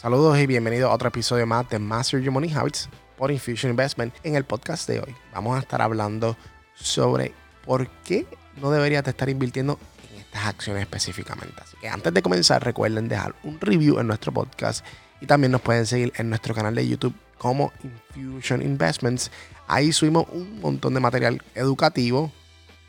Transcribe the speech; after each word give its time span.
Saludos 0.00 0.38
y 0.38 0.46
bienvenidos 0.46 0.92
a 0.92 0.94
otro 0.94 1.08
episodio 1.08 1.44
más 1.44 1.68
de 1.70 1.80
Master 1.80 2.20
Your 2.20 2.30
Money 2.30 2.52
Habits 2.52 2.88
por 3.16 3.32
Infusion 3.32 3.70
Investment. 3.70 4.14
En 4.22 4.36
el 4.36 4.44
podcast 4.44 4.88
de 4.88 5.00
hoy 5.00 5.12
vamos 5.34 5.56
a 5.56 5.58
estar 5.58 5.82
hablando 5.82 6.36
sobre 6.76 7.34
por 7.66 7.88
qué 8.04 8.24
no 8.62 8.70
deberías 8.70 9.04
estar 9.08 9.28
invirtiendo 9.28 9.76
en 10.12 10.20
estas 10.20 10.46
acciones 10.46 10.82
específicamente. 10.82 11.60
Así 11.60 11.76
que 11.80 11.88
antes 11.88 12.14
de 12.14 12.22
comenzar 12.22 12.64
recuerden 12.64 13.08
dejar 13.08 13.34
un 13.42 13.60
review 13.60 13.98
en 13.98 14.06
nuestro 14.06 14.30
podcast 14.30 14.86
y 15.20 15.26
también 15.26 15.50
nos 15.50 15.62
pueden 15.62 15.84
seguir 15.84 16.12
en 16.16 16.28
nuestro 16.28 16.54
canal 16.54 16.76
de 16.76 16.86
YouTube 16.86 17.16
como 17.36 17.72
Infusion 17.82 18.62
Investments. 18.62 19.32
Ahí 19.66 19.90
subimos 19.90 20.26
un 20.30 20.60
montón 20.60 20.94
de 20.94 21.00
material 21.00 21.42
educativo 21.56 22.30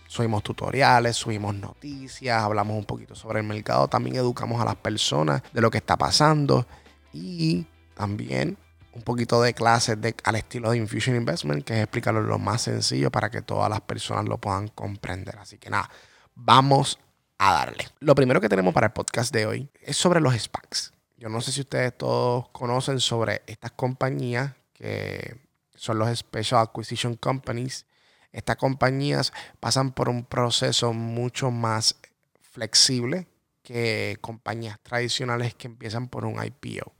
subimos 0.05 0.44
tutoriales, 0.44 1.16
subimos 1.16 1.55
noticias, 1.55 2.41
hablamos 2.41 2.77
un 2.77 2.85
poquito 2.85 3.16
sobre 3.16 3.39
el 3.39 3.45
mercado, 3.48 3.88
también 3.88 4.16
educamos 4.16 4.59
a 4.59 4.66
las 4.66 4.76
personas 4.76 5.41
de 5.53 5.62
lo 5.62 5.70
que 5.70 5.77
está 5.77 5.98
pasando 5.98 6.67
y 7.13 7.66
también 7.95 8.58
un 8.94 9.02
poquito 9.04 9.41
de 9.41 9.54
clases 9.54 10.00
de, 10.02 10.16
al 10.23 10.36
estilo 10.36 10.72
de 10.72 10.77
Infusion 10.77 11.16
Investment, 11.16 11.63
que 11.63 11.73
es 11.73 11.80
explicarlo 11.80 12.22
lo 12.22 12.40
más 12.40 12.63
sencillo 12.63 13.12
para 13.12 13.30
que 13.30 13.41
todas 13.41 13.70
las 13.70 13.81
personas 13.81 14.26
lo 14.26 14.38
puedan 14.38 14.67
comprender. 14.70 15.38
Así 15.38 15.58
que 15.58 15.70
nada, 15.70 15.90
vamos 16.36 17.00
a 17.38 17.53
darle. 17.53 17.88
Lo 18.00 18.16
primero 18.16 18.41
que 18.41 18.50
tenemos 18.50 18.73
para 18.73 18.88
el 18.88 18.94
podcast 18.94 19.34
de 19.34 19.45
hoy 19.45 19.70
es 19.81 19.95
sobre 19.95 20.22
los 20.22 20.34
SPACs. 20.38 20.94
Yo 21.17 21.30
no 21.30 21.41
sé 21.41 21.52
si 21.52 21.62
ustedes 21.62 21.98
todos 21.98 22.50
conocen 22.50 23.00
sobre 23.00 23.44
estas 23.48 23.72
compañías 23.72 24.53
que 24.73 25.38
son 25.76 26.00
los 26.00 26.17
Special 26.17 26.62
Acquisition 26.62 27.16
Companies 27.16 27.86
estas 28.31 28.58
compañías 28.58 29.33
pasan 29.59 29.92
por 29.92 30.09
un 30.09 30.23
proceso 30.23 30.94
mucho 30.94 31.52
más 31.52 31.95
flexible 32.39 33.28
que 33.64 34.17
compañías 34.22 34.80
tradicionales 34.81 35.55
que 35.55 35.67
empiezan 35.67 36.08
por 36.08 36.26
un 36.26 36.44
IPO. 36.44 36.94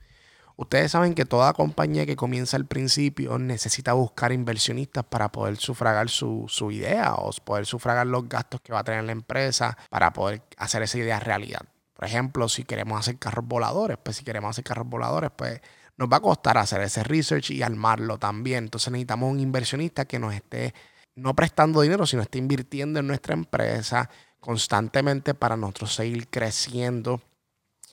Ustedes 0.60 0.92
saben 0.92 1.14
que 1.14 1.24
toda 1.24 1.54
compañía 1.54 2.04
que 2.04 2.16
comienza 2.16 2.54
al 2.58 2.66
principio 2.66 3.38
necesita 3.38 3.94
buscar 3.94 4.30
inversionistas 4.30 5.02
para 5.04 5.32
poder 5.32 5.56
sufragar 5.56 6.10
su, 6.10 6.46
idea 6.70 7.14
o 7.14 7.30
poder 7.42 7.64
sufragar 7.64 8.06
los 8.06 8.28
gastos 8.28 8.60
que 8.60 8.70
va 8.70 8.80
a 8.80 8.84
tener 8.84 9.04
la 9.04 9.12
empresa 9.12 9.78
para 9.88 10.12
poder 10.12 10.42
hacer 10.58 10.82
esa 10.82 10.98
idea 10.98 11.18
realidad. 11.18 11.62
Por 11.94 12.04
ejemplo, 12.04 12.46
si 12.46 12.64
queremos 12.64 13.00
hacer 13.00 13.18
carros 13.18 13.46
voladores, 13.46 13.96
pues 14.02 14.18
si 14.18 14.22
queremos 14.22 14.50
hacer 14.50 14.62
carros 14.62 14.86
voladores, 14.86 15.30
pues 15.34 15.62
nos 15.96 16.10
va 16.10 16.18
a 16.18 16.20
costar 16.20 16.58
hacer 16.58 16.82
ese 16.82 17.04
research 17.04 17.52
y 17.52 17.62
armarlo 17.62 18.18
también. 18.18 18.64
Entonces 18.64 18.92
necesitamos 18.92 19.32
un 19.32 19.40
inversionista 19.40 20.04
que 20.04 20.18
nos 20.18 20.34
esté 20.34 20.74
no 21.14 21.34
prestando 21.34 21.80
dinero, 21.80 22.04
sino 22.04 22.20
está 22.20 22.36
invirtiendo 22.36 23.00
en 23.00 23.06
nuestra 23.06 23.32
empresa 23.32 24.10
constantemente 24.40 25.32
para 25.32 25.56
nosotros 25.56 25.94
seguir 25.94 26.28
creciendo 26.28 27.22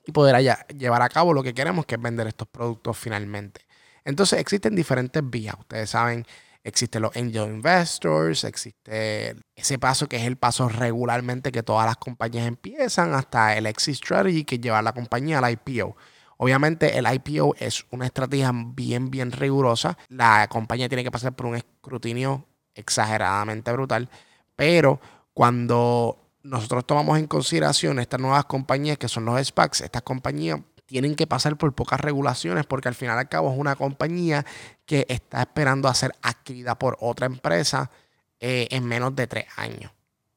y 0.08 0.11
poder 0.11 0.41
llevar 0.75 1.02
a 1.02 1.09
cabo 1.09 1.33
lo 1.33 1.44
que 1.44 1.53
queremos, 1.53 1.86
que 1.86 1.95
es 1.95 2.02
vender 2.02 2.25
estos 2.27 2.47
productos 2.47 2.97
finalmente. 2.97 3.61
Entonces 4.05 4.39
existen 4.39 4.73
diferentes 4.73 5.22
vías. 5.30 5.55
Ustedes 5.59 5.89
saben, 5.89 6.25
existen 6.63 7.02
los 7.02 7.16
angel 7.16 7.50
investors, 7.50 8.45
existe 8.45 9.35
ese 9.53 9.78
paso 9.78 10.08
que 10.08 10.16
es 10.16 10.23
el 10.23 10.38
paso 10.38 10.69
regularmente 10.69 11.52
que 11.52 11.61
todas 11.61 11.85
las 11.85 11.97
compañías 11.97 12.47
empiezan, 12.47 13.13
hasta 13.13 13.58
el 13.58 13.66
exit 13.66 13.95
strategy, 13.95 14.45
que 14.45 14.59
lleva 14.59 14.81
la 14.81 14.94
compañía 14.94 15.39
al 15.39 15.52
IPO. 15.52 15.97
Obviamente 16.38 16.97
el 16.97 17.05
IPO 17.05 17.55
es 17.59 17.85
una 17.91 18.05
estrategia 18.05 18.52
bien, 18.53 19.11
bien 19.11 19.31
rigurosa. 19.31 19.97
La 20.08 20.47
compañía 20.50 20.88
tiene 20.88 21.03
que 21.03 21.11
pasar 21.11 21.35
por 21.35 21.47
un 21.47 21.55
escrutinio 21.55 22.45
exageradamente 22.75 23.72
brutal. 23.73 24.09
Pero 24.55 25.02
cuando 25.33 26.27
nosotros 26.43 26.85
tomamos 26.85 27.17
en 27.19 27.27
consideración 27.27 28.00
estas 28.00 28.19
nuevas 28.19 28.45
compañías 28.45 28.97
que 28.97 29.07
son 29.07 29.25
los 29.25 29.45
SPACs, 29.45 29.81
estas 29.81 30.01
compañías 30.03 30.59
tienen 30.85 31.16
que 31.16 31.28
pasar 31.28 31.57
por 31.57 31.73
pocas 31.73 32.00
regulaciones 32.00 32.66
porque 32.66 32.88
al 32.88 32.95
final 32.95 33.19
al 33.19 33.29
cabo 33.29 33.51
es 33.51 33.59
una 33.59 33.75
compañía 33.75 34.45
que 34.85 35.06
está 35.09 35.41
esperando 35.41 35.89
a 35.89 35.94
ser 35.94 36.13
adquirida 36.22 36.79
por 36.79 36.97
otra 37.01 37.25
empresa 37.25 37.91
eh, 38.39 38.67
en 38.72 38.85
menos 38.85 39.16
de 39.16 39.28
tres 39.28 39.45
años. 39.57 39.91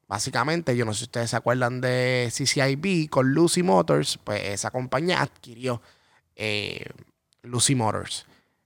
Básicamente, 0.07 0.75
yo 0.75 0.83
no 0.83 0.93
sé 0.93 0.99
si 0.99 1.03
ustedes 1.05 1.29
se 1.29 1.37
acuerdan 1.37 1.79
de 1.79 2.29
CCIB 2.29 3.09
con 3.09 3.31
Lucy 3.31 3.63
Motors, 3.63 4.19
pues 4.21 4.43
esa 4.43 4.69
compañía 4.69 5.21
adquirió 5.21 5.81
eh, 6.35 6.85
Lucy 7.43 7.75
Motors. 7.75 8.25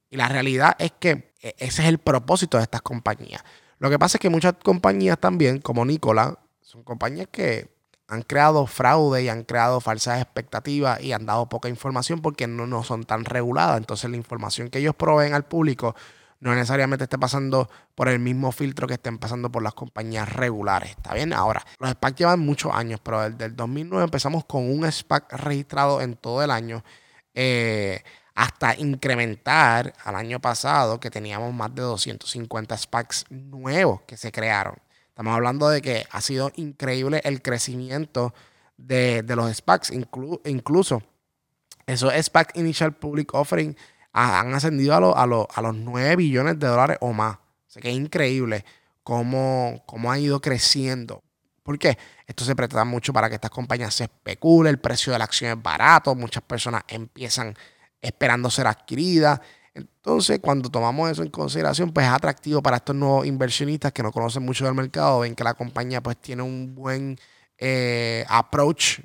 Y 0.09 0.17
la 0.17 0.27
realidad 0.27 0.75
es 0.79 0.93
que 0.97 1.33
eh, 1.41 1.53
ese 1.59 1.83
es 1.83 1.87
el 1.87 1.99
propósito 1.99 2.57
de 2.57 2.63
estas 2.63 2.81
compañías. 2.81 3.43
Lo 3.77 3.91
que 3.91 3.99
pasa 3.99 4.17
es 4.17 4.21
que 4.21 4.29
muchas 4.31 4.55
compañías 4.63 5.19
también, 5.19 5.59
como 5.59 5.85
Nicola, 5.85 6.39
son 6.75 6.83
compañías 6.83 7.27
que 7.31 7.69
han 8.07 8.21
creado 8.21 8.67
fraude 8.67 9.23
y 9.23 9.29
han 9.29 9.43
creado 9.43 9.79
falsas 9.79 10.21
expectativas 10.21 11.01
y 11.01 11.13
han 11.13 11.25
dado 11.25 11.47
poca 11.47 11.69
información 11.69 12.21
porque 12.21 12.47
no, 12.47 12.67
no 12.67 12.83
son 12.83 13.05
tan 13.05 13.23
reguladas. 13.23 13.77
Entonces 13.77 14.09
la 14.09 14.17
información 14.17 14.69
que 14.69 14.79
ellos 14.79 14.93
proveen 14.93 15.33
al 15.33 15.45
público 15.45 15.95
no 16.41 16.53
necesariamente 16.53 17.05
esté 17.05 17.17
pasando 17.17 17.69
por 17.95 18.09
el 18.09 18.19
mismo 18.19 18.51
filtro 18.51 18.87
que 18.87 18.95
estén 18.95 19.17
pasando 19.17 19.49
por 19.49 19.63
las 19.63 19.73
compañías 19.73 20.31
regulares. 20.31 20.91
¿Está 20.91 21.13
bien? 21.13 21.31
Ahora, 21.31 21.65
los 21.79 21.89
SPAC 21.91 22.17
llevan 22.17 22.41
muchos 22.41 22.73
años, 22.73 22.99
pero 23.01 23.29
desde 23.29 23.45
el 23.45 23.55
2009 23.55 24.03
empezamos 24.03 24.43
con 24.43 24.69
un 24.69 24.91
SPAC 24.91 25.31
registrado 25.31 26.01
en 26.01 26.15
todo 26.17 26.43
el 26.43 26.51
año. 26.51 26.83
Eh, 27.33 28.03
hasta 28.35 28.75
incrementar 28.75 29.93
al 30.03 30.15
año 30.15 30.41
pasado 30.41 30.99
que 30.99 31.09
teníamos 31.09 31.53
más 31.53 31.73
de 31.73 31.83
250 31.83 32.77
SPACs 32.77 33.25
nuevos 33.29 34.01
que 34.01 34.17
se 34.17 34.33
crearon. 34.33 34.75
Estamos 35.15 35.33
hablando 35.33 35.69
de 35.69 35.81
que 35.81 36.05
ha 36.11 36.19
sido 36.19 36.51
increíble 36.57 37.21
el 37.23 37.41
crecimiento 37.41 38.33
de, 38.75 39.23
los 39.29 39.49
SPACs, 39.55 39.93
incluso 40.43 41.03
esos 41.87 42.13
SPAC 42.13 42.57
Initial 42.57 42.93
Public 42.97 43.33
Offering 43.33 43.77
han 44.11 44.53
ascendido 44.53 44.93
a, 44.93 45.23
a, 45.23 45.61
los 45.61 45.73
9 45.73 46.17
billones 46.17 46.59
de 46.59 46.67
dólares 46.67 46.97
o 46.99 47.13
más. 47.13 47.37
O 47.77 47.79
que 47.79 47.91
es 47.91 47.95
increíble 47.95 48.65
cómo, 49.03 49.83
cómo 49.85 50.11
ha 50.11 50.19
ido 50.19 50.41
creciendo. 50.41 51.23
¿Por 51.63 51.79
qué? 51.79 51.97
Esto 52.27 52.43
se 52.43 52.53
presta 52.53 52.83
mucho 52.83 53.13
para 53.13 53.29
que 53.29 53.35
estas 53.35 53.51
compañías 53.51 53.95
se 53.95 54.03
especulen, 54.03 54.71
el 54.71 54.79
precio 54.79 55.13
de 55.13 55.19
la 55.19 55.23
acción 55.23 55.57
es 55.57 55.63
barato, 55.63 56.13
muchas 56.13 56.43
personas 56.43 56.83
empiezan 56.89 57.55
esperando 58.01 58.49
ser 58.49 58.67
adquirida. 58.67 59.41
Entonces, 59.75 60.39
cuando 60.41 60.69
tomamos 60.69 61.11
eso 61.11 61.21
en 61.21 61.29
consideración, 61.29 61.91
pues 61.91 62.05
es 62.07 62.11
atractivo 62.11 62.61
para 62.63 62.77
estos 62.77 62.95
nuevos 62.95 63.27
inversionistas 63.27 63.91
que 63.91 64.01
no 64.01 64.11
conocen 64.11 64.43
mucho 64.43 64.63
del 64.65 64.73
mercado, 64.73 65.19
ven 65.19 65.35
que 65.35 65.43
la 65.43 65.53
compañía 65.53 66.01
pues 66.01 66.17
tiene 66.17 66.43
un 66.43 66.73
buen 66.73 67.19
eh, 67.57 68.25
approach 68.29 69.01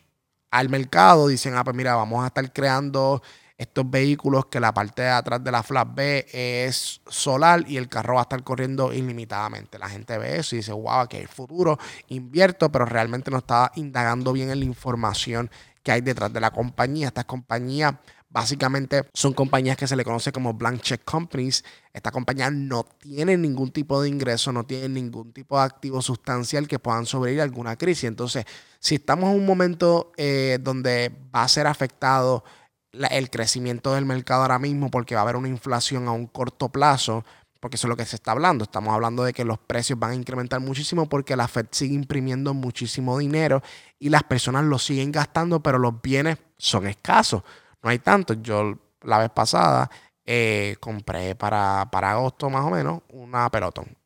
al 0.50 0.68
mercado, 0.68 1.26
dicen, 1.26 1.54
ah, 1.56 1.64
pues 1.64 1.74
mira, 1.76 1.96
vamos 1.96 2.22
a 2.22 2.28
estar 2.28 2.52
creando 2.52 3.20
estos 3.58 3.90
vehículos 3.90 4.46
que 4.46 4.60
la 4.60 4.72
parte 4.72 5.02
de 5.02 5.10
atrás 5.10 5.42
de 5.44 5.50
la 5.50 5.62
flat 5.62 5.88
B 5.92 6.26
es 6.32 7.02
solar 7.08 7.64
y 7.68 7.76
el 7.76 7.88
carro 7.88 8.14
va 8.14 8.20
a 8.20 8.22
estar 8.22 8.42
corriendo 8.42 8.92
ilimitadamente. 8.92 9.78
La 9.78 9.88
gente 9.88 10.16
ve 10.18 10.38
eso 10.38 10.54
y 10.54 10.58
dice, 10.58 10.72
wow, 10.72 11.06
que 11.08 11.20
el 11.20 11.28
futuro, 11.28 11.78
invierto, 12.08 12.70
pero 12.70 12.86
realmente 12.86 13.30
no 13.30 13.38
está 13.38 13.70
indagando 13.74 14.32
bien 14.32 14.50
en 14.50 14.60
la 14.60 14.64
información 14.64 15.50
que 15.82 15.92
hay 15.92 16.00
detrás 16.00 16.32
de 16.32 16.40
la 16.40 16.52
compañía. 16.52 17.08
Estas 17.08 17.26
compañías 17.26 17.94
Básicamente 18.32 19.08
son 19.12 19.32
compañías 19.32 19.76
que 19.76 19.88
se 19.88 19.96
le 19.96 20.04
conoce 20.04 20.30
como 20.30 20.54
blank 20.54 20.82
check 20.82 21.04
companies. 21.04 21.64
Esta 21.92 22.12
compañía 22.12 22.48
no 22.48 22.84
tiene 22.84 23.36
ningún 23.36 23.72
tipo 23.72 24.00
de 24.00 24.08
ingreso, 24.08 24.52
no 24.52 24.64
tiene 24.64 24.88
ningún 24.88 25.32
tipo 25.32 25.58
de 25.58 25.64
activo 25.64 26.00
sustancial 26.00 26.68
que 26.68 26.78
puedan 26.78 27.06
sobrevivir 27.06 27.40
a 27.40 27.44
alguna 27.44 27.74
crisis. 27.74 28.04
Entonces, 28.04 28.44
si 28.78 28.94
estamos 28.94 29.30
en 29.30 29.40
un 29.40 29.46
momento 29.46 30.12
eh, 30.16 30.58
donde 30.60 31.10
va 31.34 31.42
a 31.42 31.48
ser 31.48 31.66
afectado 31.66 32.44
el 32.92 33.30
crecimiento 33.30 33.94
del 33.94 34.06
mercado 34.06 34.42
ahora 34.42 34.60
mismo 34.60 34.92
porque 34.92 35.16
va 35.16 35.22
a 35.22 35.24
haber 35.24 35.36
una 35.36 35.48
inflación 35.48 36.06
a 36.06 36.12
un 36.12 36.28
corto 36.28 36.68
plazo, 36.68 37.24
porque 37.58 37.76
eso 37.76 37.88
es 37.88 37.90
lo 37.90 37.96
que 37.96 38.06
se 38.06 38.14
está 38.14 38.30
hablando. 38.30 38.62
Estamos 38.62 38.94
hablando 38.94 39.24
de 39.24 39.32
que 39.32 39.44
los 39.44 39.58
precios 39.58 39.98
van 39.98 40.12
a 40.12 40.14
incrementar 40.14 40.60
muchísimo 40.60 41.08
porque 41.08 41.34
la 41.34 41.48
Fed 41.48 41.66
sigue 41.72 41.96
imprimiendo 41.96 42.54
muchísimo 42.54 43.18
dinero 43.18 43.60
y 43.98 44.08
las 44.08 44.22
personas 44.22 44.66
lo 44.66 44.78
siguen 44.78 45.10
gastando, 45.10 45.64
pero 45.64 45.80
los 45.80 46.00
bienes 46.00 46.38
son 46.58 46.86
escasos 46.86 47.42
no 47.82 47.90
hay 47.90 47.98
tanto. 47.98 48.34
Yo 48.34 48.78
la 49.02 49.18
vez 49.18 49.30
pasada 49.30 49.90
eh, 50.24 50.76
compré 50.80 51.34
para, 51.34 51.88
para 51.90 52.12
agosto 52.12 52.50
más 52.50 52.64
o 52.64 52.70
menos 52.70 53.02
una 53.08 53.50
pelotón. 53.50 53.96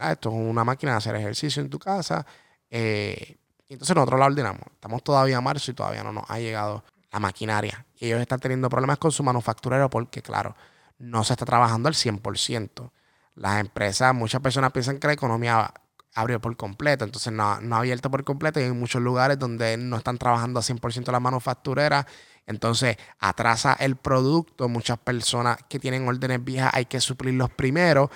Esto 0.00 0.28
es 0.28 0.34
una 0.34 0.64
máquina 0.64 0.92
de 0.92 0.98
hacer 0.98 1.14
ejercicio 1.16 1.62
en 1.62 1.70
tu 1.70 1.78
casa. 1.78 2.26
Eh, 2.70 3.36
y 3.68 3.74
entonces 3.74 3.94
nosotros 3.94 4.18
la 4.18 4.26
ordenamos. 4.26 4.62
Estamos 4.72 5.02
todavía 5.02 5.38
a 5.38 5.40
marzo 5.40 5.70
y 5.70 5.74
todavía 5.74 6.02
no 6.02 6.12
nos 6.12 6.24
ha 6.28 6.38
llegado 6.38 6.84
la 7.12 7.20
maquinaria. 7.20 7.86
Y 7.96 8.06
ellos 8.06 8.20
están 8.20 8.40
teniendo 8.40 8.68
problemas 8.68 8.98
con 8.98 9.12
su 9.12 9.22
manufacturero 9.22 9.88
porque, 9.88 10.20
claro, 10.20 10.56
no 10.98 11.24
se 11.24 11.32
está 11.34 11.44
trabajando 11.44 11.88
al 11.88 11.94
100%. 11.94 12.90
Las 13.36 13.60
empresas, 13.60 14.14
muchas 14.14 14.40
personas 14.40 14.72
piensan 14.72 14.98
que 14.98 15.06
la 15.06 15.12
economía 15.12 15.72
abrió 16.14 16.40
por 16.40 16.56
completo, 16.56 17.04
entonces 17.04 17.32
no, 17.32 17.60
no 17.60 17.74
ha 17.74 17.78
abierto 17.80 18.08
por 18.08 18.22
completo 18.22 18.60
y 18.60 18.64
hay 18.64 18.70
muchos 18.70 19.02
lugares 19.02 19.36
donde 19.36 19.76
no 19.76 19.96
están 19.96 20.16
trabajando 20.16 20.60
al 20.60 20.64
100% 20.64 21.10
la 21.10 21.18
manufacturera 21.18 22.06
entonces 22.46 22.96
atrasa 23.18 23.74
el 23.74 23.96
producto. 23.96 24.68
Muchas 24.68 24.98
personas 24.98 25.58
que 25.68 25.78
tienen 25.78 26.06
órdenes 26.06 26.44
viejas 26.44 26.72
hay 26.74 26.86
que 26.86 27.00
suplirlos 27.00 27.50
primero. 27.50 28.10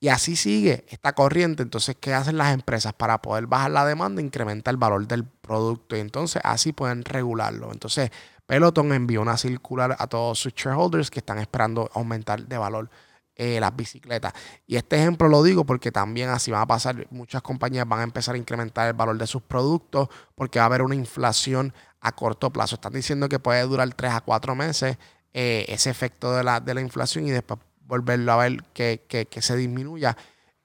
Y 0.00 0.08
así 0.08 0.36
sigue 0.36 0.84
esta 0.88 1.14
corriente. 1.14 1.62
Entonces, 1.62 1.96
¿qué 1.98 2.12
hacen 2.12 2.36
las 2.36 2.52
empresas 2.52 2.92
para 2.92 3.22
poder 3.22 3.46
bajar 3.46 3.70
la 3.70 3.86
demanda? 3.86 4.20
Incrementa 4.20 4.70
el 4.70 4.76
valor 4.76 5.06
del 5.06 5.24
producto. 5.24 5.96
Y 5.96 6.00
entonces 6.00 6.42
así 6.44 6.72
pueden 6.72 7.04
regularlo. 7.04 7.72
Entonces, 7.72 8.10
Peloton 8.46 8.92
envió 8.92 9.22
una 9.22 9.38
circular 9.38 9.96
a 9.98 10.06
todos 10.06 10.38
sus 10.38 10.52
shareholders 10.54 11.10
que 11.10 11.20
están 11.20 11.38
esperando 11.38 11.90
aumentar 11.94 12.46
de 12.46 12.58
valor 12.58 12.90
eh, 13.36 13.58
las 13.58 13.74
bicicletas. 13.74 14.32
Y 14.66 14.76
este 14.76 14.96
ejemplo 14.96 15.28
lo 15.28 15.42
digo 15.42 15.64
porque 15.64 15.90
también 15.90 16.28
así 16.28 16.50
va 16.50 16.60
a 16.60 16.66
pasar. 16.66 17.06
Muchas 17.10 17.42
compañías 17.42 17.86
van 17.88 18.00
a 18.00 18.04
empezar 18.04 18.36
a 18.36 18.38
incrementar 18.38 18.86
el 18.86 18.94
valor 18.94 19.18
de 19.18 19.26
sus 19.26 19.42
productos 19.42 20.08
porque 20.34 20.60
va 20.60 20.64
a 20.64 20.66
haber 20.66 20.82
una 20.82 20.94
inflación 20.94 21.74
a 22.00 22.12
corto 22.12 22.50
plazo. 22.50 22.76
Están 22.76 22.92
diciendo 22.92 23.28
que 23.28 23.38
puede 23.38 23.62
durar 23.62 23.92
3 23.92 24.12
a 24.12 24.20
4 24.20 24.54
meses 24.54 24.98
eh, 25.32 25.64
ese 25.68 25.90
efecto 25.90 26.32
de 26.32 26.44
la, 26.44 26.60
de 26.60 26.74
la 26.74 26.80
inflación 26.80 27.26
y 27.26 27.32
después 27.32 27.58
volverlo 27.86 28.32
a 28.32 28.36
ver 28.36 28.62
que, 28.72 29.04
que, 29.08 29.26
que 29.26 29.42
se 29.42 29.56
disminuya. 29.56 30.16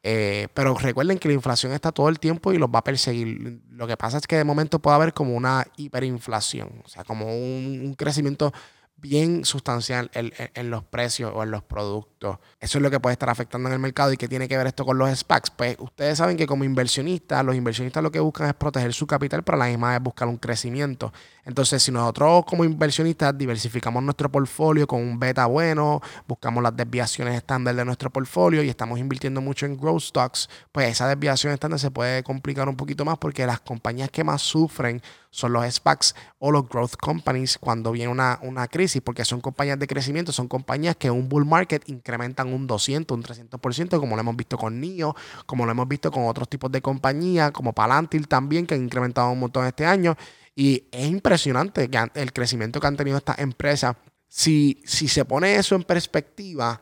Eh, 0.03 0.47
pero 0.53 0.75
recuerden 0.75 1.17
que 1.17 1.27
la 1.27 1.33
inflación 1.33 1.73
está 1.73 1.91
todo 1.91 2.07
el 2.07 2.19
tiempo 2.19 2.53
y 2.53 2.57
los 2.57 2.69
va 2.69 2.79
a 2.79 2.83
perseguir. 2.83 3.61
Lo 3.69 3.87
que 3.87 3.97
pasa 3.97 4.17
es 4.17 4.27
que 4.27 4.37
de 4.37 4.43
momento 4.43 4.79
puede 4.79 4.95
haber 4.95 5.13
como 5.13 5.35
una 5.35 5.65
hiperinflación, 5.75 6.83
o 6.85 6.87
sea, 6.87 7.03
como 7.03 7.25
un 7.25 7.95
crecimiento 7.97 8.53
bien 9.01 9.45
sustancial 9.45 10.11
en, 10.13 10.69
los 10.69 10.83
precios 10.83 11.31
o 11.33 11.43
en 11.43 11.51
los 11.51 11.63
productos. 11.63 12.37
Eso 12.59 12.77
es 12.77 12.81
lo 12.81 12.91
que 12.91 12.99
puede 12.99 13.13
estar 13.13 13.29
afectando 13.29 13.69
en 13.69 13.73
el 13.73 13.79
mercado 13.79 14.11
y 14.11 14.17
qué 14.17 14.27
tiene 14.27 14.47
que 14.47 14.57
ver 14.57 14.67
esto 14.67 14.85
con 14.85 14.97
los 14.97 15.09
SPACs. 15.17 15.51
Pues 15.51 15.75
ustedes 15.79 16.17
saben 16.17 16.37
que 16.37 16.47
como 16.47 16.63
inversionistas, 16.63 17.43
los 17.45 17.55
inversionistas 17.55 18.03
lo 18.03 18.11
que 18.11 18.19
buscan 18.19 18.47
es 18.47 18.53
proteger 18.53 18.93
su 18.93 19.07
capital, 19.07 19.43
pero 19.43 19.55
a 19.55 19.59
la 19.59 19.67
misma 19.67 19.91
vez 19.91 20.01
buscar 20.01 20.27
un 20.27 20.37
crecimiento. 20.37 21.13
Entonces, 21.49 21.81
si 21.81 21.91
nosotros 21.91 22.45
como 22.45 22.63
inversionistas 22.63 23.35
diversificamos 23.35 24.03
nuestro 24.03 24.31
portfolio 24.31 24.85
con 24.85 25.01
un 25.01 25.17
beta 25.17 25.47
bueno, 25.47 25.99
buscamos 26.27 26.61
las 26.61 26.77
desviaciones 26.77 27.33
estándar 27.33 27.75
de 27.75 27.83
nuestro 27.83 28.11
portfolio 28.11 28.61
y 28.61 28.69
estamos 28.69 28.99
invirtiendo 28.99 29.41
mucho 29.41 29.65
en 29.65 29.75
growth 29.75 30.03
stocks, 30.03 30.47
pues 30.71 30.89
esa 30.89 31.07
desviación 31.07 31.51
estándar 31.51 31.79
se 31.79 31.89
puede 31.89 32.21
complicar 32.21 32.69
un 32.69 32.75
poquito 32.75 33.03
más 33.03 33.17
porque 33.17 33.47
las 33.47 33.61
compañías 33.61 34.11
que 34.11 34.23
más 34.23 34.43
sufren 34.43 35.01
son 35.31 35.53
los 35.53 35.65
SPACs 35.73 36.13
o 36.37 36.51
los 36.51 36.69
growth 36.69 36.95
companies 36.95 37.57
cuando 37.57 37.91
viene 37.91 38.11
una, 38.11 38.37
una 38.43 38.67
crisis, 38.67 39.01
porque 39.01 39.25
son 39.25 39.41
compañías 39.41 39.79
de 39.79 39.87
crecimiento, 39.87 40.31
son 40.31 40.47
compañías 40.47 40.97
que 40.97 41.07
en 41.07 41.13
un 41.13 41.29
bull 41.29 41.47
market 41.47 41.81
incrementan 41.89 42.53
un 42.53 42.67
200, 42.67 43.17
un 43.17 43.23
300%, 43.23 43.99
como 43.99 44.15
lo 44.15 44.21
hemos 44.21 44.35
visto 44.35 44.55
con 44.55 44.79
NIO, 44.79 45.15
como 45.47 45.65
lo 45.65 45.71
hemos 45.71 45.87
visto 45.87 46.11
con 46.11 46.27
otros 46.27 46.47
tipos 46.47 46.71
de 46.71 46.81
compañías, 46.81 47.51
como 47.51 47.73
Palantir 47.73 48.27
también, 48.27 48.67
que 48.67 48.75
han 48.75 48.83
incrementado 48.83 49.31
un 49.31 49.39
montón 49.39 49.65
este 49.65 49.87
año. 49.87 50.15
Y 50.59 50.89
es 50.91 51.07
impresionante 51.07 51.89
el 52.15 52.33
crecimiento 52.33 52.81
que 52.81 52.87
han 52.87 52.97
tenido 52.97 53.15
estas 53.15 53.39
empresas. 53.39 53.95
Si, 54.27 54.81
si 54.83 55.07
se 55.07 55.23
pone 55.23 55.55
eso 55.55 55.73
en 55.73 55.83
perspectiva, 55.83 56.81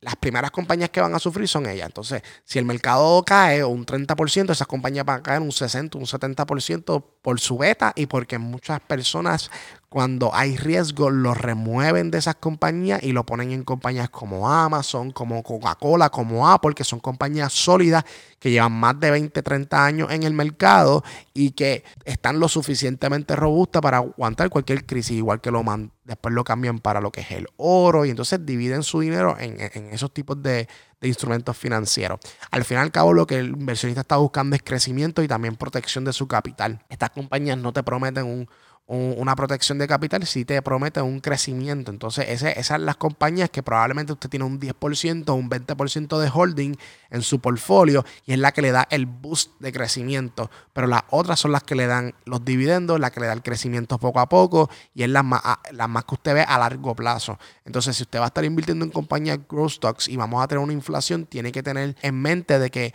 las 0.00 0.16
primeras 0.16 0.50
compañías 0.50 0.88
que 0.88 1.02
van 1.02 1.14
a 1.14 1.18
sufrir 1.18 1.46
son 1.48 1.66
ellas. 1.66 1.84
Entonces, 1.84 2.22
si 2.44 2.58
el 2.58 2.64
mercado 2.64 3.22
cae 3.26 3.62
un 3.62 3.84
30%, 3.84 4.52
esas 4.52 4.66
compañías 4.66 5.04
van 5.04 5.20
a 5.20 5.22
caer 5.22 5.42
un 5.42 5.52
60, 5.52 5.98
un 5.98 6.06
70% 6.06 7.04
por 7.28 7.40
su 7.40 7.58
beta 7.58 7.92
y 7.94 8.06
porque 8.06 8.38
muchas 8.38 8.80
personas 8.80 9.50
cuando 9.90 10.34
hay 10.34 10.56
riesgo 10.56 11.10
lo 11.10 11.34
remueven 11.34 12.10
de 12.10 12.16
esas 12.16 12.36
compañías 12.36 13.02
y 13.02 13.12
lo 13.12 13.26
ponen 13.26 13.52
en 13.52 13.64
compañías 13.64 14.08
como 14.08 14.50
Amazon, 14.50 15.10
como 15.10 15.42
Coca-Cola, 15.42 16.08
como 16.08 16.48
Apple, 16.48 16.74
que 16.74 16.84
son 16.84 17.00
compañías 17.00 17.52
sólidas 17.52 18.04
que 18.38 18.50
llevan 18.50 18.72
más 18.72 18.98
de 18.98 19.10
20, 19.10 19.42
30 19.42 19.84
años 19.84 20.10
en 20.10 20.22
el 20.22 20.32
mercado 20.32 21.04
y 21.34 21.50
que 21.50 21.84
están 22.06 22.40
lo 22.40 22.48
suficientemente 22.48 23.36
robustas 23.36 23.82
para 23.82 23.98
aguantar 23.98 24.48
cualquier 24.48 24.86
crisis, 24.86 25.18
igual 25.18 25.42
que 25.42 25.50
lo 25.50 25.62
después 26.04 26.34
lo 26.34 26.44
cambian 26.44 26.78
para 26.78 27.02
lo 27.02 27.12
que 27.12 27.20
es 27.20 27.30
el 27.32 27.46
oro 27.58 28.06
y 28.06 28.10
entonces 28.10 28.46
dividen 28.46 28.82
su 28.82 29.00
dinero 29.00 29.36
en, 29.38 29.60
esos 29.92 30.14
tipos 30.14 30.42
de, 30.42 30.66
de 31.00 31.08
instrumentos 31.08 31.56
financieros. 31.56 32.20
Al 32.50 32.64
fin 32.64 32.78
y 32.78 32.80
al 32.80 32.90
cabo, 32.90 33.12
lo 33.12 33.26
que 33.26 33.38
el 33.38 33.48
inversionista 33.48 34.00
está 34.00 34.16
buscando 34.16 34.56
es 34.56 34.62
crecimiento 34.62 35.22
y 35.22 35.28
también 35.28 35.56
protección 35.56 36.04
de 36.04 36.12
su 36.12 36.26
capital. 36.26 36.84
Estas 36.88 37.10
compañías 37.10 37.58
no 37.58 37.72
te 37.72 37.82
prometen 37.82 38.26
un 38.26 38.48
una 38.88 39.36
protección 39.36 39.76
de 39.76 39.86
capital 39.86 40.26
si 40.26 40.46
te 40.46 40.62
promete 40.62 41.02
un 41.02 41.20
crecimiento. 41.20 41.90
Entonces, 41.90 42.24
ese, 42.28 42.52
esas 42.52 42.78
son 42.78 42.86
las 42.86 42.96
compañías 42.96 43.50
que 43.50 43.62
probablemente 43.62 44.14
usted 44.14 44.30
tiene 44.30 44.46
un 44.46 44.58
10% 44.58 45.28
o 45.28 45.34
un 45.34 45.50
20% 45.50 46.18
de 46.18 46.30
holding 46.32 46.74
en 47.10 47.22
su 47.22 47.38
portfolio 47.38 48.04
y 48.24 48.32
es 48.32 48.38
la 48.38 48.52
que 48.52 48.62
le 48.62 48.72
da 48.72 48.88
el 48.90 49.04
boost 49.04 49.52
de 49.60 49.72
crecimiento. 49.72 50.50
Pero 50.72 50.86
las 50.86 51.02
otras 51.10 51.38
son 51.38 51.52
las 51.52 51.64
que 51.64 51.74
le 51.74 51.86
dan 51.86 52.14
los 52.24 52.42
dividendos, 52.46 52.98
la 52.98 53.10
que 53.10 53.20
le 53.20 53.26
da 53.26 53.34
el 53.34 53.42
crecimiento 53.42 53.98
poco 53.98 54.20
a 54.20 54.28
poco 54.28 54.70
y 54.94 55.02
es 55.02 55.10
las 55.10 55.24
más, 55.24 55.42
las 55.72 55.88
más 55.88 56.06
que 56.06 56.14
usted 56.14 56.34
ve 56.34 56.42
a 56.42 56.58
largo 56.58 56.94
plazo. 56.94 57.38
Entonces, 57.66 57.94
si 57.94 58.04
usted 58.04 58.20
va 58.20 58.24
a 58.24 58.28
estar 58.28 58.44
invirtiendo 58.46 58.86
en 58.86 58.90
compañías 58.90 59.38
growth 59.46 59.72
stocks 59.72 60.08
y 60.08 60.16
vamos 60.16 60.42
a 60.42 60.48
tener 60.48 60.64
una 60.64 60.72
inflación, 60.72 61.26
tiene 61.26 61.52
que 61.52 61.62
tener 61.62 61.94
en 62.00 62.14
mente 62.22 62.58
de 62.58 62.70
que 62.70 62.94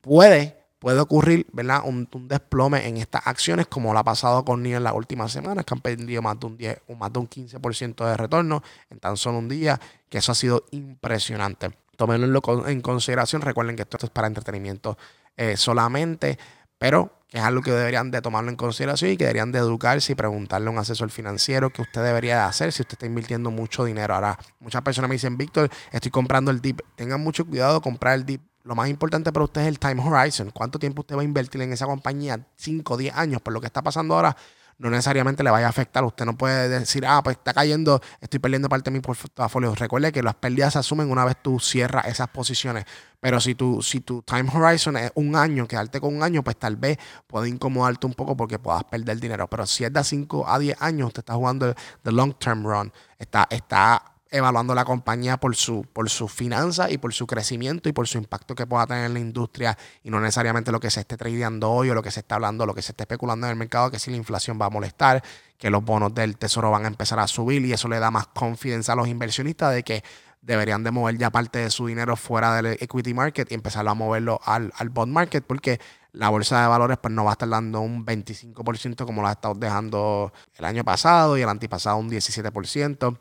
puede 0.00 0.57
puede 0.78 1.00
ocurrir 1.00 1.46
¿verdad? 1.52 1.82
Un, 1.84 2.08
desplome 2.28 2.86
en 2.86 2.96
estas 2.96 3.26
acciones, 3.26 3.66
como 3.66 3.92
lo 3.92 3.98
ha 3.98 4.04
pasado 4.04 4.44
con 4.44 4.62
NIO 4.62 4.76
en 4.78 4.84
las 4.84 4.94
últimas 4.94 5.32
semanas, 5.32 5.64
que 5.64 5.74
han 5.74 5.80
perdido 5.80 6.22
más 6.22 6.38
de 6.38 6.46
un 6.46 6.56
10 6.56 6.82
o 6.88 6.94
más 6.94 7.12
de 7.12 7.18
un 7.18 7.28
15% 7.28 8.06
de 8.06 8.16
retorno 8.16 8.62
en 8.90 8.98
tan 8.98 9.16
solo 9.16 9.38
un 9.38 9.48
día, 9.48 9.80
que 10.08 10.18
eso 10.18 10.32
ha 10.32 10.34
sido 10.34 10.64
impresionante. 10.70 11.70
Tómenlo 11.96 12.40
en 12.68 12.80
consideración. 12.80 13.42
Recuerden 13.42 13.74
que 13.74 13.82
esto 13.82 13.98
es 14.00 14.10
para 14.10 14.28
entretenimiento 14.28 14.96
eh, 15.36 15.56
solamente, 15.56 16.38
pero 16.78 17.12
que 17.28 17.38
es 17.38 17.44
algo 17.44 17.60
que 17.60 17.72
deberían 17.72 18.10
de 18.10 18.22
tomarlo 18.22 18.50
en 18.50 18.56
consideración 18.56 19.10
y 19.10 19.16
que 19.16 19.24
deberían 19.24 19.52
de 19.52 19.58
educarse 19.58 20.12
y 20.12 20.14
preguntarle 20.14 20.68
a 20.68 20.70
un 20.70 20.78
asesor 20.78 21.10
financiero 21.10 21.70
qué 21.70 21.82
usted 21.82 22.02
debería 22.02 22.36
de 22.36 22.42
hacer 22.42 22.72
si 22.72 22.82
usted 22.82 22.94
está 22.94 23.06
invirtiendo 23.06 23.50
mucho 23.50 23.84
dinero. 23.84 24.14
Ahora, 24.14 24.38
muchas 24.60 24.80
personas 24.82 25.08
me 25.10 25.16
dicen, 25.16 25.36
Víctor, 25.36 25.68
estoy 25.92 26.10
comprando 26.10 26.50
el 26.50 26.60
DIP. 26.60 26.80
Tengan 26.94 27.20
mucho 27.20 27.44
cuidado 27.44 27.74
de 27.74 27.80
comprar 27.82 28.14
el 28.14 28.24
DIP 28.24 28.40
lo 28.68 28.74
más 28.74 28.90
importante 28.90 29.32
para 29.32 29.44
usted 29.44 29.62
es 29.62 29.66
el 29.68 29.78
time 29.78 30.02
horizon. 30.02 30.50
¿Cuánto 30.50 30.78
tiempo 30.78 31.00
usted 31.00 31.16
va 31.16 31.22
a 31.22 31.24
invertir 31.24 31.62
en 31.62 31.72
esa 31.72 31.86
compañía? 31.86 32.38
5, 32.56 32.98
10 32.98 33.16
años. 33.16 33.40
Por 33.40 33.54
lo 33.54 33.62
que 33.62 33.66
está 33.66 33.80
pasando 33.80 34.14
ahora, 34.14 34.36
no 34.76 34.90
necesariamente 34.90 35.42
le 35.42 35.50
vaya 35.50 35.68
a 35.68 35.70
afectar. 35.70 36.04
Usted 36.04 36.26
no 36.26 36.36
puede 36.36 36.68
decir, 36.68 37.06
ah, 37.06 37.22
pues 37.24 37.38
está 37.38 37.54
cayendo, 37.54 38.02
estoy 38.20 38.40
perdiendo 38.40 38.68
parte 38.68 38.90
de 38.90 38.98
mi 38.98 39.00
portafolio. 39.00 39.74
Recuerde 39.74 40.12
que 40.12 40.22
las 40.22 40.34
pérdidas 40.34 40.74
se 40.74 40.80
asumen 40.80 41.10
una 41.10 41.24
vez 41.24 41.36
tú 41.42 41.58
cierras 41.58 42.08
esas 42.08 42.28
posiciones. 42.28 42.84
Pero 43.20 43.40
si 43.40 43.54
tu, 43.54 43.80
si 43.80 44.00
tu 44.00 44.20
time 44.20 44.50
horizon 44.52 44.98
es 44.98 45.12
un 45.14 45.34
año, 45.34 45.66
quedarte 45.66 45.98
con 45.98 46.14
un 46.14 46.22
año, 46.22 46.44
pues 46.44 46.58
tal 46.58 46.76
vez 46.76 46.98
puede 47.26 47.48
incomodarte 47.48 48.06
un 48.06 48.12
poco 48.12 48.36
porque 48.36 48.58
puedas 48.58 48.84
perder 48.84 49.18
dinero. 49.18 49.48
Pero 49.48 49.64
si 49.64 49.84
es 49.84 49.92
de 49.94 50.04
5 50.04 50.46
a 50.46 50.58
10 50.58 50.82
años, 50.82 51.06
usted 51.06 51.20
está 51.20 51.32
jugando 51.36 51.68
el 51.68 51.74
long 52.04 52.34
term 52.34 52.66
run. 52.66 52.92
Está, 53.18 53.46
está 53.48 54.17
evaluando 54.30 54.74
la 54.74 54.84
compañía 54.84 55.38
por 55.38 55.56
su, 55.56 55.84
por 55.92 56.10
su 56.10 56.28
finanzas 56.28 56.90
y 56.92 56.98
por 56.98 57.14
su 57.14 57.26
crecimiento 57.26 57.88
y 57.88 57.92
por 57.92 58.06
su 58.06 58.18
impacto 58.18 58.54
que 58.54 58.66
pueda 58.66 58.86
tener 58.86 59.06
en 59.06 59.14
la 59.14 59.20
industria. 59.20 59.76
Y 60.02 60.10
no 60.10 60.20
necesariamente 60.20 60.72
lo 60.72 60.80
que 60.80 60.90
se 60.90 61.00
esté 61.00 61.16
tradeando 61.16 61.70
hoy 61.70 61.90
o 61.90 61.94
lo 61.94 62.02
que 62.02 62.10
se 62.10 62.20
está 62.20 62.34
hablando, 62.36 62.66
lo 62.66 62.74
que 62.74 62.82
se 62.82 62.92
esté 62.92 63.04
especulando 63.04 63.46
en 63.46 63.52
el 63.52 63.56
mercado, 63.56 63.90
que 63.90 63.98
si 63.98 64.10
la 64.10 64.16
inflación 64.16 64.58
va 64.60 64.66
a 64.66 64.70
molestar, 64.70 65.22
que 65.56 65.70
los 65.70 65.84
bonos 65.84 66.14
del 66.14 66.36
tesoro 66.36 66.70
van 66.70 66.84
a 66.84 66.88
empezar 66.88 67.18
a 67.18 67.26
subir. 67.26 67.64
Y 67.64 67.72
eso 67.72 67.88
le 67.88 67.98
da 67.98 68.10
más 68.10 68.26
confianza 68.28 68.92
a 68.92 68.96
los 68.96 69.08
inversionistas 69.08 69.74
de 69.74 69.82
que 69.82 70.04
deberían 70.40 70.84
de 70.84 70.90
mover 70.90 71.18
ya 71.18 71.30
parte 71.30 71.58
de 71.58 71.70
su 71.70 71.86
dinero 71.86 72.16
fuera 72.16 72.54
del 72.54 72.78
equity 72.80 73.12
market 73.12 73.50
y 73.50 73.54
empezar 73.54 73.86
a 73.88 73.94
moverlo 73.94 74.40
al, 74.44 74.72
al 74.76 74.88
bond 74.88 75.12
market 75.12 75.44
porque 75.44 75.80
la 76.12 76.28
bolsa 76.28 76.62
de 76.62 76.68
valores 76.68 76.96
pues 76.98 77.12
no 77.12 77.24
va 77.24 77.30
a 77.30 77.32
estar 77.32 77.48
dando 77.48 77.80
un 77.80 78.06
25% 78.06 79.04
como 79.04 79.20
lo 79.20 79.28
ha 79.28 79.32
estado 79.32 79.54
dejando 79.54 80.32
el 80.56 80.64
año 80.64 80.84
pasado 80.84 81.36
y 81.36 81.42
el 81.42 81.48
antipasado 81.48 81.96
un 81.98 82.08
17% 82.08 83.18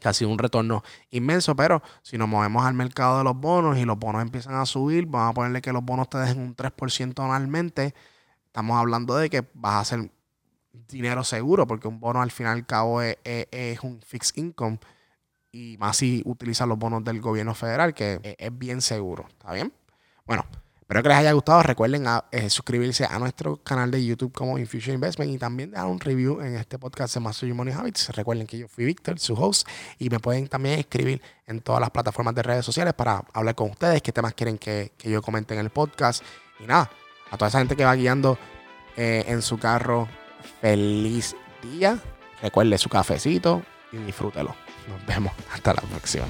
que 0.00 0.08
ha 0.08 0.12
sido 0.12 0.30
un 0.30 0.38
retorno 0.38 0.82
inmenso, 1.10 1.54
pero 1.54 1.82
si 2.02 2.18
nos 2.18 2.28
movemos 2.28 2.64
al 2.64 2.74
mercado 2.74 3.18
de 3.18 3.24
los 3.24 3.36
bonos 3.36 3.78
y 3.78 3.84
los 3.84 3.98
bonos 3.98 4.22
empiezan 4.22 4.54
a 4.54 4.66
subir, 4.66 5.06
vamos 5.06 5.30
a 5.30 5.34
ponerle 5.34 5.62
que 5.62 5.72
los 5.72 5.84
bonos 5.84 6.08
te 6.08 6.18
dejen 6.18 6.40
un 6.40 6.56
3% 6.56 7.22
anualmente, 7.22 7.94
estamos 8.46 8.78
hablando 8.78 9.16
de 9.16 9.30
que 9.30 9.46
vas 9.54 9.74
a 9.74 9.80
hacer 9.80 10.10
dinero 10.88 11.22
seguro, 11.24 11.66
porque 11.66 11.88
un 11.88 12.00
bono 12.00 12.22
al 12.22 12.30
final 12.30 12.56
y 12.56 12.60
al 12.60 12.66
cabo 12.66 13.02
es, 13.02 13.16
un 13.82 14.00
fixed 14.02 14.36
income, 14.36 14.78
y 15.52 15.76
más 15.78 15.96
si 15.96 16.22
utilizas 16.24 16.66
los 16.66 16.78
bonos 16.78 17.04
del 17.04 17.20
gobierno 17.20 17.54
federal, 17.54 17.94
que 17.94 18.36
es 18.38 18.58
bien 18.58 18.80
seguro, 18.80 19.26
¿está 19.28 19.52
bien? 19.52 19.72
Bueno, 20.24 20.44
Espero 20.90 21.04
que 21.04 21.08
les 21.10 21.18
haya 21.18 21.30
gustado. 21.30 21.62
Recuerden 21.62 22.04
eh, 22.32 22.50
suscribirse 22.50 23.04
a 23.04 23.16
nuestro 23.20 23.58
canal 23.58 23.92
de 23.92 24.04
YouTube 24.04 24.32
como 24.32 24.58
Infusion 24.58 24.96
Investment 24.96 25.30
y 25.30 25.38
también 25.38 25.70
dar 25.70 25.86
un 25.86 26.00
review 26.00 26.40
en 26.40 26.56
este 26.56 26.80
podcast 26.80 27.14
de 27.14 27.20
Master 27.20 27.54
Money 27.54 27.72
Habits. 27.72 28.08
Recuerden 28.08 28.44
que 28.44 28.58
yo 28.58 28.66
fui 28.66 28.86
Víctor, 28.86 29.20
su 29.20 29.34
host, 29.34 29.68
y 30.00 30.10
me 30.10 30.18
pueden 30.18 30.48
también 30.48 30.80
escribir 30.80 31.22
en 31.46 31.60
todas 31.60 31.80
las 31.80 31.90
plataformas 31.90 32.34
de 32.34 32.42
redes 32.42 32.64
sociales 32.64 32.92
para 32.92 33.22
hablar 33.32 33.54
con 33.54 33.70
ustedes, 33.70 34.02
qué 34.02 34.10
temas 34.10 34.34
quieren 34.34 34.58
que, 34.58 34.90
yo 35.04 35.22
comente 35.22 35.54
en 35.54 35.60
el 35.60 35.70
podcast. 35.70 36.24
Y 36.58 36.64
nada, 36.64 36.90
a 37.30 37.36
toda 37.36 37.50
esa 37.50 37.58
gente 37.58 37.76
que 37.76 37.84
va 37.84 37.94
guiando 37.94 38.36
eh, 38.96 39.22
en 39.28 39.42
su 39.42 39.58
carro, 39.58 40.08
feliz 40.60 41.36
día. 41.62 42.00
Recuerde 42.42 42.76
su 42.78 42.88
cafecito 42.88 43.62
y 43.92 43.98
disfrútelo. 43.98 44.56
Nos 44.88 45.06
vemos. 45.06 45.32
Hasta 45.52 45.72
la 45.72 45.82
próxima. 45.82 46.26